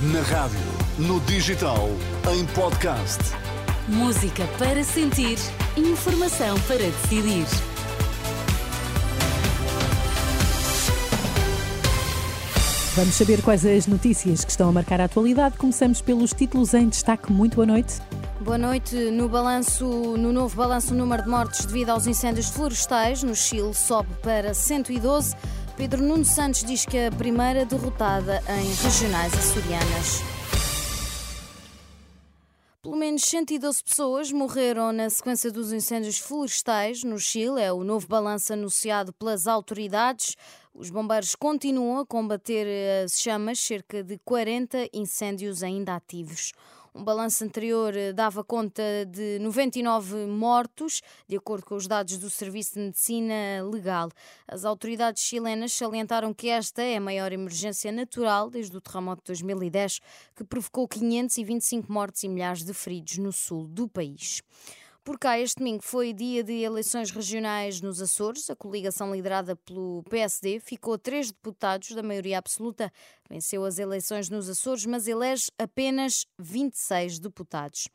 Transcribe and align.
Na 0.00 0.20
rádio, 0.20 0.60
no 0.96 1.18
digital, 1.22 1.88
em 2.32 2.46
podcast. 2.54 3.18
Música 3.88 4.46
para 4.56 4.84
sentir, 4.84 5.36
informação 5.76 6.56
para 6.68 6.76
decidir. 6.76 7.44
Vamos 12.94 13.12
saber 13.16 13.42
quais 13.42 13.66
as 13.66 13.88
notícias 13.88 14.44
que 14.44 14.52
estão 14.52 14.68
a 14.68 14.72
marcar 14.72 15.00
a 15.00 15.06
atualidade. 15.06 15.58
Começamos 15.58 16.00
pelos 16.00 16.32
títulos 16.32 16.74
em 16.74 16.88
destaque. 16.88 17.32
Muito 17.32 17.56
boa 17.56 17.66
noite. 17.66 18.00
Boa 18.40 18.56
noite. 18.56 18.94
No, 19.10 19.28
balanço, 19.28 19.84
no 19.84 20.32
novo 20.32 20.54
balanço, 20.54 20.94
o 20.94 20.96
número 20.96 21.24
de 21.24 21.28
mortes 21.28 21.64
devido 21.64 21.90
aos 21.90 22.06
incêndios 22.06 22.50
florestais 22.50 23.24
no 23.24 23.34
Chile 23.34 23.74
sobe 23.74 24.10
para 24.22 24.54
112. 24.54 25.34
Pedro 25.78 26.02
Nuno 26.02 26.24
Santos 26.24 26.64
diz 26.64 26.84
que 26.84 26.98
a 26.98 27.12
primeira 27.12 27.64
derrotada 27.64 28.42
em 28.48 28.66
regionais 28.82 29.32
açorianas. 29.32 30.22
Pelo 32.82 32.96
menos 32.96 33.22
112 33.22 33.84
pessoas 33.84 34.32
morreram 34.32 34.90
na 34.90 35.08
sequência 35.08 35.52
dos 35.52 35.72
incêndios 35.72 36.18
florestais 36.18 37.04
no 37.04 37.16
Chile. 37.16 37.60
É 37.60 37.72
o 37.72 37.84
novo 37.84 38.08
balanço 38.08 38.52
anunciado 38.52 39.12
pelas 39.12 39.46
autoridades. 39.46 40.36
Os 40.74 40.90
bombeiros 40.90 41.36
continuam 41.36 42.00
a 42.00 42.06
combater 42.06 42.66
as 43.04 43.20
chamas, 43.20 43.60
cerca 43.60 44.02
de 44.02 44.18
40 44.24 44.88
incêndios 44.92 45.62
ainda 45.62 45.94
ativos. 45.94 46.52
Um 46.98 47.04
balanço 47.04 47.44
anterior 47.44 47.96
eh, 47.96 48.12
dava 48.12 48.42
conta 48.42 48.82
de 49.06 49.38
99 49.38 50.26
mortos, 50.26 51.00
de 51.28 51.36
acordo 51.36 51.64
com 51.64 51.76
os 51.76 51.86
dados 51.86 52.18
do 52.18 52.28
Serviço 52.28 52.74
de 52.74 52.80
Medicina 52.80 53.62
Legal. 53.72 54.10
As 54.48 54.64
autoridades 54.64 55.22
chilenas 55.22 55.72
salientaram 55.72 56.34
que 56.34 56.48
esta 56.48 56.82
é 56.82 56.96
a 56.96 57.00
maior 57.00 57.30
emergência 57.30 57.92
natural 57.92 58.50
desde 58.50 58.76
o 58.76 58.80
terremoto 58.80 59.22
de 59.22 59.26
2010, 59.28 60.00
que 60.34 60.42
provocou 60.42 60.88
525 60.88 61.92
mortes 61.92 62.24
e 62.24 62.28
milhares 62.28 62.64
de 62.64 62.74
feridos 62.74 63.16
no 63.18 63.32
sul 63.32 63.68
do 63.68 63.86
país. 63.86 64.42
Por 65.04 65.18
cá, 65.18 65.38
este 65.38 65.56
domingo 65.56 65.82
foi 65.82 66.12
dia 66.12 66.44
de 66.44 66.52
eleições 66.52 67.10
regionais 67.10 67.80
nos 67.80 68.00
Açores. 68.00 68.50
A 68.50 68.56
coligação 68.56 69.14
liderada 69.14 69.56
pelo 69.56 70.02
PSD 70.10 70.60
ficou 70.60 70.98
três 70.98 71.28
deputados 71.30 71.92
da 71.92 72.02
maioria 72.02 72.38
absoluta. 72.38 72.92
Venceu 73.28 73.64
as 73.64 73.78
eleições 73.78 74.28
nos 74.28 74.48
Açores, 74.48 74.84
mas 74.84 75.08
elege 75.08 75.50
apenas 75.58 76.26
26 76.38 77.18
deputados. 77.18 77.88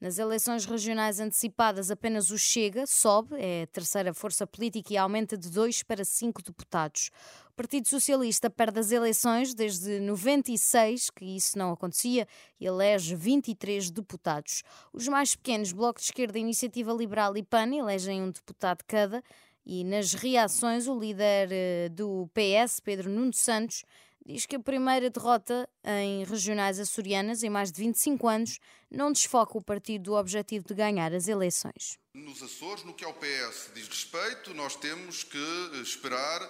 Nas 0.00 0.16
eleições 0.16 0.64
regionais 0.64 1.18
antecipadas, 1.18 1.90
apenas 1.90 2.30
o 2.30 2.38
Chega 2.38 2.86
sobe, 2.86 3.34
é 3.36 3.62
a 3.62 3.66
terceira 3.66 4.14
força 4.14 4.46
política 4.46 4.92
e 4.92 4.96
aumenta 4.96 5.36
de 5.36 5.50
2 5.50 5.82
para 5.82 6.04
5 6.04 6.40
deputados. 6.40 7.10
O 7.50 7.52
Partido 7.56 7.88
Socialista 7.88 8.48
perde 8.48 8.78
as 8.78 8.92
eleições 8.92 9.54
desde 9.54 9.98
96, 9.98 11.10
que 11.10 11.24
isso 11.24 11.58
não 11.58 11.72
acontecia, 11.72 12.28
e 12.60 12.66
elege 12.66 13.16
23 13.16 13.90
deputados. 13.90 14.62
Os 14.92 15.08
mais 15.08 15.34
pequenos, 15.34 15.72
Bloco 15.72 15.98
de 15.98 16.06
Esquerda, 16.06 16.38
Iniciativa 16.38 16.92
Liberal 16.92 17.36
e 17.36 17.42
PAN, 17.42 17.74
elegem 17.74 18.22
um 18.22 18.30
deputado 18.30 18.84
cada. 18.86 19.20
E 19.66 19.82
nas 19.82 20.14
reações, 20.14 20.86
o 20.86 20.96
líder 20.96 21.48
eh, 21.50 21.88
do 21.88 22.30
PS, 22.32 22.78
Pedro 22.78 23.10
Nuno 23.10 23.34
Santos, 23.34 23.84
diz 24.24 24.46
que 24.46 24.56
a 24.56 24.60
primeira 24.60 25.10
derrota 25.10 25.68
em 25.84 26.24
regionais 26.24 26.78
açorianas 26.78 27.42
em 27.42 27.50
mais 27.50 27.72
de 27.72 27.82
25 27.82 28.28
anos 28.28 28.58
não 28.90 29.12
desfoca 29.12 29.56
o 29.56 29.62
partido 29.62 30.04
do 30.04 30.14
objetivo 30.14 30.66
de 30.66 30.74
ganhar 30.74 31.12
as 31.14 31.28
eleições. 31.28 31.98
Nos 32.14 32.42
Açores, 32.42 32.84
no 32.84 32.94
que 32.94 33.04
ao 33.04 33.14
PS 33.14 33.70
diz 33.74 33.88
respeito, 33.88 34.52
nós 34.54 34.76
temos 34.76 35.24
que 35.24 35.70
esperar 35.82 36.40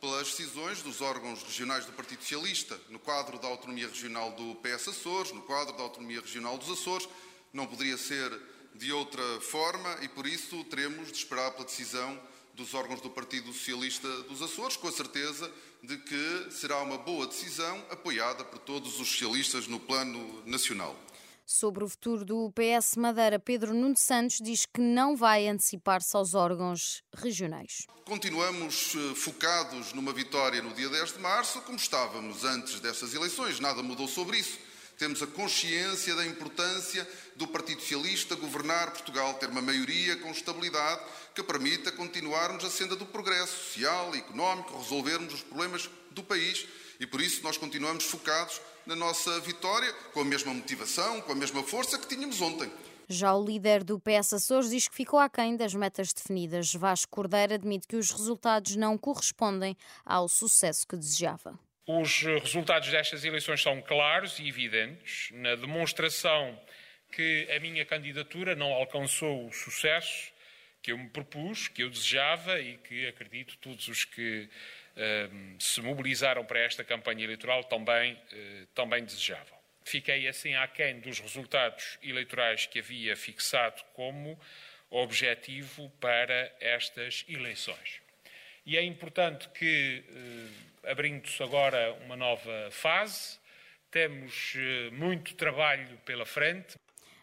pelas 0.00 0.30
decisões 0.30 0.82
dos 0.82 1.00
órgãos 1.00 1.44
regionais 1.44 1.86
do 1.86 1.92
Partido 1.92 2.22
Socialista, 2.22 2.78
no 2.88 2.98
quadro 2.98 3.38
da 3.38 3.46
autonomia 3.46 3.86
regional 3.86 4.32
do 4.32 4.56
PS 4.56 4.88
Açores, 4.88 5.32
no 5.32 5.42
quadro 5.42 5.76
da 5.76 5.84
autonomia 5.84 6.20
regional 6.20 6.58
dos 6.58 6.70
Açores. 6.70 7.08
Não 7.52 7.66
poderia 7.66 7.96
ser 7.96 8.30
de 8.74 8.92
outra 8.92 9.22
forma 9.40 9.98
e, 10.02 10.08
por 10.08 10.26
isso, 10.26 10.64
teremos 10.64 11.12
de 11.12 11.18
esperar 11.18 11.52
pela 11.52 11.64
decisão 11.64 12.20
dos 12.54 12.74
órgãos 12.74 13.00
do 13.00 13.10
Partido 13.10 13.52
Socialista 13.52 14.08
dos 14.24 14.42
Açores, 14.42 14.76
com 14.76 14.88
a 14.88 14.92
certeza 14.92 15.50
de 15.82 15.96
que 15.96 16.50
será 16.50 16.80
uma 16.82 16.98
boa 16.98 17.26
decisão 17.26 17.84
apoiada 17.90 18.44
por 18.44 18.58
todos 18.58 19.00
os 19.00 19.08
socialistas 19.08 19.66
no 19.66 19.80
plano 19.80 20.42
nacional. 20.46 20.96
Sobre 21.44 21.82
o 21.82 21.88
futuro 21.88 22.24
do 22.24 22.52
PS 22.52 22.96
Madeira, 22.96 23.38
Pedro 23.38 23.74
Nuno 23.74 23.96
Santos 23.96 24.38
diz 24.40 24.64
que 24.64 24.80
não 24.80 25.16
vai 25.16 25.48
antecipar-se 25.48 26.16
aos 26.16 26.34
órgãos 26.34 27.02
regionais. 27.14 27.86
Continuamos 28.04 28.94
eh, 28.94 29.14
focados 29.14 29.92
numa 29.92 30.12
vitória 30.12 30.62
no 30.62 30.72
dia 30.72 30.88
10 30.88 31.14
de 31.14 31.18
março, 31.18 31.60
como 31.62 31.76
estávamos 31.76 32.44
antes 32.44 32.80
destas 32.80 33.12
eleições, 33.12 33.58
nada 33.58 33.82
mudou 33.82 34.06
sobre 34.06 34.38
isso. 34.38 34.58
Temos 35.02 35.20
a 35.20 35.26
consciência 35.26 36.14
da 36.14 36.24
importância 36.24 37.04
do 37.34 37.48
Partido 37.48 37.80
Socialista 37.80 38.36
governar 38.36 38.92
Portugal, 38.92 39.34
ter 39.34 39.48
uma 39.48 39.60
maioria 39.60 40.16
com 40.18 40.30
estabilidade 40.30 41.00
que 41.34 41.42
permita 41.42 41.90
continuarmos 41.90 42.64
a 42.64 42.70
senda 42.70 42.94
do 42.94 43.04
progresso 43.04 43.64
social 43.64 44.14
e 44.14 44.18
económico, 44.18 44.78
resolvermos 44.78 45.34
os 45.34 45.42
problemas 45.42 45.90
do 46.12 46.22
país 46.22 46.68
e 47.00 47.06
por 47.06 47.20
isso 47.20 47.42
nós 47.42 47.58
continuamos 47.58 48.04
focados 48.04 48.60
na 48.86 48.94
nossa 48.94 49.40
vitória, 49.40 49.92
com 50.14 50.20
a 50.20 50.24
mesma 50.24 50.54
motivação, 50.54 51.20
com 51.22 51.32
a 51.32 51.34
mesma 51.34 51.64
força 51.64 51.98
que 51.98 52.06
tínhamos 52.06 52.40
ontem. 52.40 52.70
Já 53.08 53.34
o 53.34 53.44
líder 53.44 53.82
do 53.82 53.98
PS 53.98 54.34
Açores 54.34 54.70
diz 54.70 54.86
que 54.86 54.94
ficou 54.94 55.18
aquém 55.18 55.56
das 55.56 55.74
metas 55.74 56.12
definidas. 56.12 56.72
Vasco 56.72 57.10
Cordeiro 57.10 57.54
admite 57.54 57.88
que 57.88 57.96
os 57.96 58.12
resultados 58.12 58.76
não 58.76 58.96
correspondem 58.96 59.76
ao 60.06 60.28
sucesso 60.28 60.86
que 60.86 60.96
desejava. 60.96 61.58
Os 61.86 62.22
resultados 62.22 62.88
destas 62.90 63.24
eleições 63.24 63.60
são 63.60 63.82
claros 63.82 64.38
e 64.38 64.48
evidentes 64.48 65.30
na 65.32 65.56
demonstração 65.56 66.60
que 67.10 67.48
a 67.54 67.58
minha 67.58 67.84
candidatura 67.84 68.54
não 68.54 68.72
alcançou 68.72 69.46
o 69.46 69.52
sucesso 69.52 70.32
que 70.82 70.90
eu 70.90 70.98
me 70.98 71.08
propus, 71.08 71.68
que 71.68 71.82
eu 71.82 71.88
desejava 71.88 72.60
e 72.60 72.76
que 72.78 73.06
acredito 73.06 73.56
todos 73.58 73.86
os 73.86 74.04
que 74.04 74.48
uh, 74.96 75.62
se 75.62 75.80
mobilizaram 75.80 76.44
para 76.44 76.58
esta 76.58 76.82
campanha 76.82 77.22
eleitoral 77.22 77.62
também, 77.64 78.14
uh, 78.14 78.66
também 78.74 79.04
desejavam. 79.04 79.56
Fiquei 79.84 80.26
assim 80.26 80.54
aquém 80.54 80.98
dos 80.98 81.20
resultados 81.20 81.98
eleitorais 82.02 82.66
que 82.66 82.80
havia 82.80 83.16
fixado 83.16 83.82
como 83.94 84.38
objetivo 84.90 85.88
para 86.00 86.52
estas 86.60 87.24
eleições. 87.28 88.00
E 88.66 88.76
é 88.76 88.82
importante 88.82 89.48
que 89.50 90.04
uh, 90.08 90.71
abrindo-se 90.84 91.42
agora 91.42 91.92
uma 92.04 92.16
nova 92.16 92.68
fase. 92.70 93.38
Temos 93.90 94.54
eh, 94.56 94.90
muito 94.90 95.34
trabalho 95.34 95.98
pela 96.04 96.24
frente. 96.24 96.78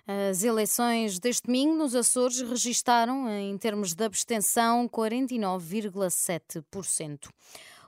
As 0.07 0.43
eleições 0.43 1.19
deste 1.19 1.45
domingo 1.45 1.75
nos 1.75 1.93
Açores 1.93 2.41
registaram, 2.41 3.29
em 3.29 3.55
termos 3.57 3.93
de 3.93 4.03
abstenção, 4.03 4.89
49,7%. 4.89 7.29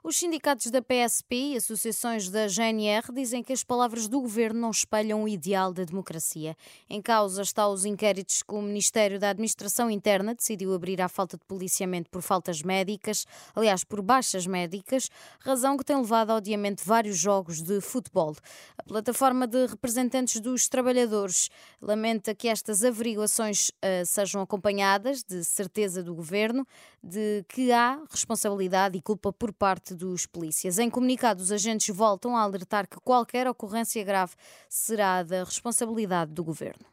Os 0.03 0.17
sindicatos 0.17 0.71
da 0.71 0.81
PSP 0.81 1.35
e 1.35 1.57
associações 1.57 2.27
da 2.27 2.47
GNR 2.47 3.13
dizem 3.13 3.43
que 3.43 3.53
as 3.53 3.63
palavras 3.63 4.07
do 4.07 4.19
governo 4.19 4.59
não 4.59 4.71
espelham 4.71 5.23
o 5.23 5.27
ideal 5.27 5.71
da 5.71 5.83
democracia. 5.83 6.57
Em 6.89 6.99
causa 6.99 7.43
está 7.43 7.67
os 7.67 7.85
inquéritos 7.85 8.41
que 8.41 8.55
o 8.55 8.63
Ministério 8.63 9.19
da 9.19 9.29
Administração 9.29 9.91
Interna 9.91 10.33
decidiu 10.33 10.73
abrir 10.73 10.99
à 11.03 11.07
falta 11.07 11.37
de 11.37 11.45
policiamento 11.45 12.09
por 12.09 12.23
faltas 12.23 12.63
médicas, 12.63 13.27
aliás, 13.53 13.83
por 13.83 14.01
baixas 14.01 14.47
médicas, 14.47 15.07
razão 15.39 15.77
que 15.77 15.85
tem 15.85 15.95
levado 15.95 16.31
ao 16.31 16.37
adiamento 16.37 16.81
de 16.81 16.89
vários 16.89 17.19
jogos 17.19 17.61
de 17.61 17.79
futebol. 17.79 18.35
A 18.79 18.83
plataforma 18.83 19.45
de 19.45 19.67
representantes 19.67 20.39
dos 20.39 20.67
trabalhadores 20.67 21.51
lamenta 21.79 22.33
que 22.33 22.47
estas 22.47 22.83
averiguações 22.83 23.69
uh, 23.69 24.03
sejam 24.03 24.41
acompanhadas 24.41 25.23
de 25.23 25.43
certeza 25.43 26.01
do 26.01 26.15
governo 26.15 26.65
de 27.03 27.45
que 27.47 27.71
há 27.71 28.01
responsabilidade 28.09 28.97
e 28.97 29.01
culpa 29.01 29.31
por 29.31 29.53
parte 29.53 29.90
parte 29.91 29.95
dos 29.95 30.25
polícias. 30.25 30.79
Em 30.79 30.89
comunicado, 30.89 31.41
os 31.41 31.51
agentes 31.51 31.93
voltam 31.95 32.35
a 32.35 32.41
alertar 32.41 32.87
que 32.87 32.97
qualquer 32.99 33.47
ocorrência 33.47 34.03
grave 34.03 34.33
será 34.69 35.23
da 35.23 35.43
responsabilidade 35.43 36.31
do 36.31 36.43
governo. 36.43 36.85